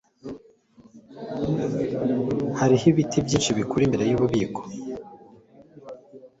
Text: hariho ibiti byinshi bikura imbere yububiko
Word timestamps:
hariho 2.59 2.85
ibiti 2.91 3.17
byinshi 3.25 3.55
bikura 3.57 3.83
imbere 3.85 4.03
yububiko 4.05 4.61